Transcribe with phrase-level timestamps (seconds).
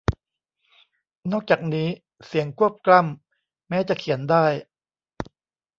[1.31, 1.87] นอกจากนี้
[2.27, 4.45] เสียงควบกล้ำแม้จะเขียนได้